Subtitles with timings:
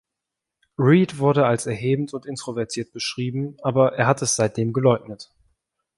[0.79, 5.29] Reed wurde als erhebend und introvertiert beschrieben, aber er hat es seitdem geleugnet.